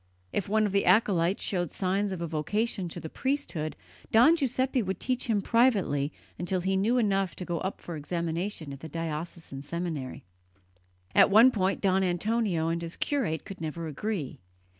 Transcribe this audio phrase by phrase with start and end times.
[0.33, 3.75] If one of the acolytes showed signs of a vocation to the priesthood,
[4.11, 8.73] Don Giuseppe would teach him privately until he knew enough to go up for examination
[8.73, 10.25] at the diocesan seminary.
[11.13, 14.39] On one point Don Antonio and his curate could never agree.